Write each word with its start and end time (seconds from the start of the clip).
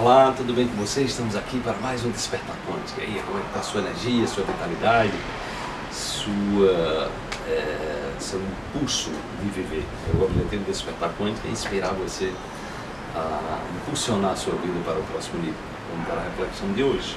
Olá, 0.00 0.32
tudo 0.36 0.54
bem 0.54 0.68
com 0.68 0.76
vocês? 0.76 1.10
Estamos 1.10 1.34
aqui 1.34 1.58
para 1.58 1.72
mais 1.78 2.04
um 2.04 2.10
Despertar 2.12 2.54
Quântico. 2.68 3.00
E 3.00 3.02
aí, 3.02 3.22
como 3.26 3.36
é 3.36 3.40
que 3.40 3.48
está 3.48 3.58
a 3.58 3.62
sua 3.64 3.80
energia, 3.80 4.28
sua 4.28 4.44
vitalidade, 4.44 5.12
sua, 5.90 7.10
é, 7.48 8.12
seu 8.20 8.40
impulso 8.40 9.10
de 9.42 9.50
viver? 9.50 9.84
O 10.14 10.22
objetivo 10.22 10.62
do 10.62 10.70
Despertar 10.70 11.10
Quântico 11.18 11.48
é 11.48 11.50
inspirar 11.50 11.94
você 11.94 12.32
a 13.16 13.58
impulsionar 13.74 14.30
a 14.30 14.36
sua 14.36 14.54
vida 14.54 14.80
para 14.84 15.00
o 15.00 15.02
próximo 15.02 15.40
nível. 15.40 15.58
Vamos 15.90 16.06
para 16.06 16.20
a 16.20 16.22
reflexão 16.22 16.72
de 16.74 16.84
hoje. 16.84 17.16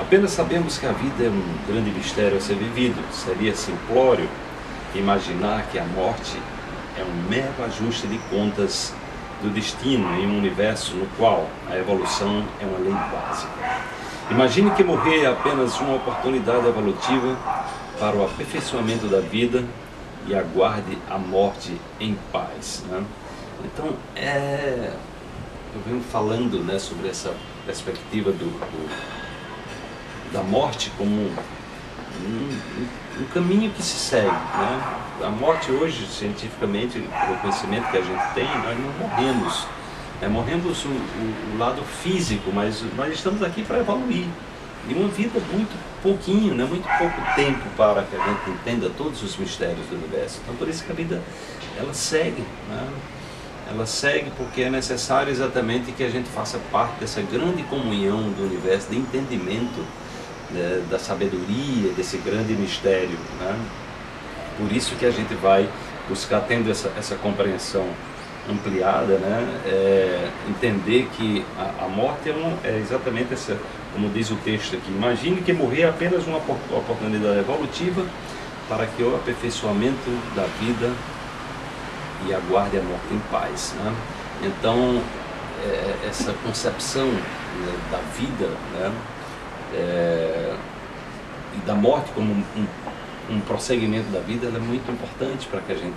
Apenas 0.00 0.30
sabemos 0.30 0.78
que 0.78 0.86
a 0.86 0.92
vida 0.92 1.24
é 1.24 1.28
um 1.28 1.42
grande 1.66 1.90
mistério 1.90 2.38
a 2.38 2.40
ser 2.40 2.54
vivido. 2.54 3.02
Seria 3.12 3.56
simplório 3.56 4.30
imaginar 4.94 5.66
que 5.72 5.78
a 5.80 5.84
morte 5.84 6.40
é 6.96 7.02
um 7.02 7.28
mero 7.28 7.64
ajuste 7.64 8.06
de 8.06 8.18
contas 8.30 8.94
do 9.42 9.50
destino 9.50 10.12
em 10.14 10.26
um 10.26 10.38
universo 10.38 10.94
no 10.94 11.06
qual 11.16 11.48
a 11.70 11.76
evolução 11.76 12.44
é 12.60 12.64
uma 12.64 12.78
lei 12.78 12.92
básica. 12.92 13.52
Imagine 14.30 14.70
que 14.72 14.84
morrer 14.84 15.22
é 15.22 15.26
apenas 15.26 15.78
uma 15.80 15.96
oportunidade 15.96 16.66
evolutiva 16.66 17.36
para 17.98 18.16
o 18.16 18.24
aperfeiçoamento 18.24 19.06
da 19.06 19.20
vida 19.20 19.64
e 20.26 20.34
aguarde 20.34 20.98
a 21.08 21.16
morte 21.16 21.76
em 21.98 22.16
paz. 22.30 22.84
Né? 22.88 23.02
Então, 23.64 23.94
é, 24.14 24.92
eu 25.74 25.80
venho 25.86 26.02
falando 26.02 26.62
né, 26.64 26.78
sobre 26.78 27.08
essa 27.08 27.34
perspectiva 27.64 28.30
do, 28.30 28.44
do 28.44 29.18
da 30.32 30.42
morte 30.42 30.92
como 30.98 31.30
um, 32.26 33.22
um, 33.22 33.24
caminho 33.32 33.70
que 33.70 33.82
se 33.82 33.96
segue. 33.96 34.26
Né? 34.26 34.98
A 35.24 35.30
morte 35.30 35.70
hoje, 35.70 36.06
cientificamente, 36.06 37.00
pelo 37.00 37.38
conhecimento 37.38 37.90
que 37.90 37.96
a 37.96 38.02
gente 38.02 38.34
tem, 38.34 38.44
nós 38.44 38.78
não 38.78 39.08
morremos. 39.08 39.66
É, 40.20 40.28
morremos 40.28 40.84
o, 40.84 40.88
o, 40.88 41.54
o 41.54 41.58
lado 41.58 41.82
físico, 42.02 42.50
mas 42.52 42.82
nós 42.96 43.12
estamos 43.12 43.42
aqui 43.42 43.62
para 43.62 43.78
evoluir. 43.78 44.26
E 44.88 44.94
uma 44.94 45.08
vida 45.08 45.38
muito 45.52 45.76
pouquinho, 46.02 46.54
né? 46.54 46.64
muito 46.64 46.88
pouco 46.98 47.34
tempo 47.34 47.68
para 47.76 48.02
que 48.02 48.16
a 48.16 48.24
gente 48.24 48.50
entenda 48.50 48.90
todos 48.96 49.22
os 49.22 49.36
mistérios 49.36 49.86
do 49.86 49.96
universo. 49.96 50.40
Então 50.42 50.54
por 50.56 50.68
isso 50.68 50.84
que 50.84 50.92
a 50.92 50.94
vida 50.94 51.22
ela 51.76 51.92
segue. 51.92 52.42
Né? 52.68 52.88
Ela 53.70 53.84
segue 53.84 54.30
porque 54.36 54.62
é 54.62 54.70
necessário 54.70 55.30
exatamente 55.30 55.92
que 55.92 56.02
a 56.02 56.08
gente 56.08 56.28
faça 56.30 56.58
parte 56.72 56.98
dessa 57.00 57.20
grande 57.20 57.62
comunhão 57.64 58.30
do 58.30 58.44
universo, 58.44 58.88
de 58.88 58.96
entendimento 58.96 59.84
né, 60.50 60.82
da 60.90 60.98
sabedoria, 60.98 61.92
desse 61.96 62.18
grande 62.18 62.54
mistério. 62.54 63.18
Né? 63.40 63.58
Por 64.58 64.72
isso 64.72 64.96
que 64.96 65.06
a 65.06 65.10
gente 65.10 65.34
vai 65.34 65.68
buscar, 66.08 66.40
tendo 66.40 66.70
essa, 66.70 66.92
essa 66.96 67.14
compreensão 67.16 67.86
ampliada, 68.50 69.18
né? 69.18 69.60
É, 69.66 70.30
entender 70.48 71.08
que 71.16 71.44
a, 71.58 71.84
a 71.84 71.88
morte 71.88 72.30
é, 72.30 72.32
um, 72.32 72.56
é, 72.64 72.78
exatamente 72.78 73.34
essa, 73.34 73.56
como 73.92 74.08
diz 74.08 74.30
o 74.30 74.36
texto 74.36 74.74
aqui, 74.74 74.90
imagine 74.90 75.42
que 75.42 75.52
morrer 75.52 75.82
é 75.82 75.88
apenas 75.88 76.26
uma 76.26 76.38
oportunidade 76.38 77.38
evolutiva 77.38 78.06
para 78.68 78.86
que 78.86 79.02
o 79.02 79.14
aperfeiçoamento 79.16 80.10
da 80.34 80.44
vida 80.60 80.90
e 82.26 82.34
aguarde 82.34 82.78
a 82.78 82.82
morte 82.82 83.12
em 83.12 83.18
paz. 83.30 83.74
Né? 83.76 83.94
Então, 84.44 85.00
é, 85.64 86.08
essa 86.08 86.32
concepção 86.44 87.06
né, 87.06 87.78
da 87.90 87.98
vida, 88.16 88.48
né? 88.74 88.92
É, 89.74 90.54
e 91.56 91.66
da 91.66 91.74
morte 91.74 92.10
como 92.12 92.32
um, 92.32 92.44
um, 92.56 93.34
um, 93.34 93.40
prosseguimento 93.40 94.08
da 94.10 94.20
vida, 94.20 94.46
é 94.46 94.58
muito 94.58 94.90
importante 94.90 95.46
para 95.46 95.60
que 95.60 95.72
a 95.72 95.76
gente 95.76 95.96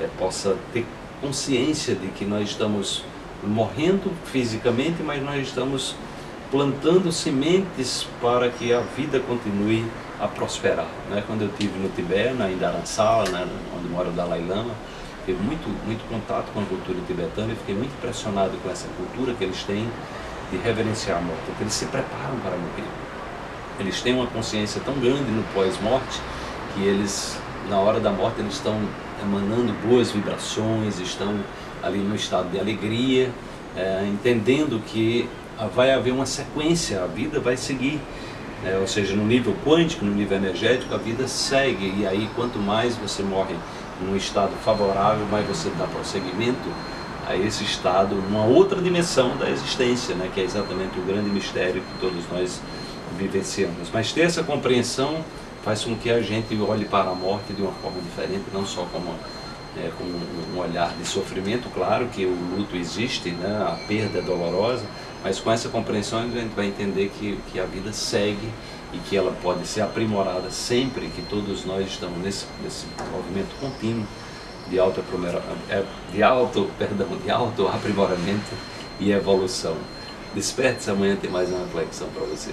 é, 0.00 0.08
possa 0.18 0.56
ter 0.72 0.86
consciência 1.20 1.94
de 1.94 2.08
que 2.08 2.24
nós 2.24 2.50
estamos 2.50 3.04
morrendo 3.42 4.12
fisicamente, 4.24 5.02
mas 5.02 5.22
nós 5.22 5.46
estamos 5.46 5.94
plantando 6.50 7.10
sementes 7.10 8.06
para 8.20 8.48
que 8.50 8.72
a 8.72 8.80
vida 8.80 9.20
continue 9.20 9.84
a 10.20 10.28
prosperar. 10.28 10.86
Né? 11.10 11.22
Quando 11.26 11.42
eu 11.42 11.48
estive 11.48 11.78
no 11.78 11.88
Tibete, 11.90 12.34
na 12.34 12.50
Indaransala, 12.50 13.28
né, 13.30 13.46
onde 13.76 13.88
mora 13.88 14.08
o 14.08 14.12
Dalai 14.12 14.44
Lama, 14.46 14.74
tive 15.24 15.42
muito, 15.42 15.68
muito 15.84 16.08
contato 16.08 16.52
com 16.52 16.60
a 16.60 16.64
cultura 16.64 16.98
tibetana 17.06 17.52
e 17.52 17.56
fiquei 17.56 17.74
muito 17.74 17.92
impressionado 17.94 18.56
com 18.62 18.70
essa 18.70 18.86
cultura 18.96 19.34
que 19.34 19.44
eles 19.44 19.62
têm 19.64 19.88
de 20.50 20.56
reverenciar 20.58 21.18
a 21.18 21.20
morte, 21.20 21.40
porque 21.46 21.62
eles 21.64 21.74
se 21.74 21.86
preparam 21.86 22.38
para 22.42 22.52
morrer. 22.52 22.88
Eles 23.78 24.00
têm 24.00 24.14
uma 24.14 24.26
consciência 24.26 24.80
tão 24.84 24.94
grande 24.94 25.30
no 25.30 25.42
pós-morte 25.54 26.20
que 26.74 26.82
eles, 26.82 27.38
na 27.68 27.78
hora 27.78 28.00
da 28.00 28.10
morte, 28.10 28.40
eles 28.40 28.54
estão 28.54 28.80
emanando 29.22 29.72
boas 29.86 30.10
vibrações, 30.10 30.98
estão 30.98 31.38
ali 31.82 31.98
no 31.98 32.14
estado 32.14 32.50
de 32.50 32.58
alegria, 32.58 33.30
é, 33.76 34.06
entendendo 34.06 34.80
que 34.86 35.28
vai 35.74 35.92
haver 35.92 36.12
uma 36.12 36.26
sequência, 36.26 37.02
a 37.02 37.06
vida 37.06 37.40
vai 37.40 37.56
seguir. 37.56 38.00
É, 38.64 38.78
ou 38.78 38.86
seja, 38.86 39.14
no 39.14 39.24
nível 39.24 39.54
quântico, 39.64 40.04
no 40.04 40.12
nível 40.12 40.38
energético, 40.38 40.94
a 40.94 40.98
vida 40.98 41.28
segue. 41.28 41.94
E 41.98 42.06
aí, 42.06 42.28
quanto 42.34 42.58
mais 42.58 42.96
você 42.96 43.22
morre 43.22 43.54
num 44.00 44.16
estado 44.16 44.52
favorável, 44.64 45.26
mais 45.30 45.46
você 45.46 45.70
dá 45.78 45.86
prosseguimento 45.86 46.68
a 47.26 47.36
esse 47.36 47.64
estado, 47.64 48.14
numa 48.14 48.44
outra 48.44 48.80
dimensão 48.80 49.36
da 49.36 49.50
existência, 49.50 50.14
né, 50.14 50.30
que 50.32 50.40
é 50.40 50.44
exatamente 50.44 50.98
o 50.98 51.02
grande 51.02 51.28
mistério 51.28 51.82
que 51.82 52.00
todos 52.00 52.24
nós 52.30 52.60
vivenciamos. 53.18 53.88
Mas 53.92 54.12
ter 54.12 54.22
essa 54.22 54.44
compreensão 54.44 55.24
faz 55.64 55.84
com 55.84 55.96
que 55.96 56.08
a 56.08 56.22
gente 56.22 56.56
olhe 56.60 56.84
para 56.84 57.10
a 57.10 57.14
morte 57.14 57.52
de 57.52 57.62
uma 57.62 57.72
forma 57.72 58.00
diferente, 58.00 58.44
não 58.52 58.64
só 58.64 58.86
como, 58.92 59.12
é, 59.76 59.90
como 59.98 60.10
um 60.54 60.60
olhar 60.60 60.94
de 60.96 61.04
sofrimento, 61.04 61.68
claro 61.74 62.06
que 62.06 62.24
o 62.24 62.56
luto 62.56 62.76
existe, 62.76 63.30
né, 63.30 63.66
a 63.66 63.76
perda 63.88 64.20
é 64.20 64.22
dolorosa, 64.22 64.84
mas 65.24 65.40
com 65.40 65.50
essa 65.50 65.68
compreensão 65.68 66.20
a 66.20 66.22
gente 66.22 66.54
vai 66.54 66.66
entender 66.66 67.10
que, 67.18 67.40
que 67.50 67.58
a 67.58 67.64
vida 67.64 67.92
segue 67.92 68.48
e 68.92 68.98
que 68.98 69.16
ela 69.16 69.32
pode 69.42 69.66
ser 69.66 69.80
aprimorada 69.80 70.48
sempre 70.52 71.08
que 71.08 71.22
todos 71.22 71.64
nós 71.64 71.84
estamos 71.88 72.18
nesse, 72.18 72.46
nesse 72.62 72.86
movimento 73.10 73.48
contínuo 73.60 74.06
de 74.68 74.78
auto, 74.78 75.02
é, 75.68 75.82
de 76.12 76.22
auto, 76.22 76.70
perdão, 76.78 77.08
de 77.22 77.30
auto 77.30 77.68
aprimoramento 77.68 78.54
e 78.98 79.12
evolução. 79.12 79.76
Desperte-se 80.34 80.90
amanhã 80.90 81.16
tem 81.16 81.30
mais 81.30 81.50
uma 81.50 81.60
reflexão 81.60 82.08
para 82.08 82.24
você. 82.24 82.52